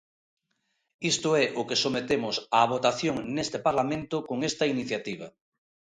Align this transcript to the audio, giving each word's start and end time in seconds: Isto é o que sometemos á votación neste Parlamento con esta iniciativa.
Isto 1.11 1.29
é 1.43 1.45
o 1.61 1.63
que 1.69 1.81
sometemos 1.83 2.35
á 2.57 2.59
votación 2.73 3.15
neste 3.35 3.57
Parlamento 3.67 4.15
con 4.29 4.37
esta 4.49 4.65
iniciativa. 4.73 5.27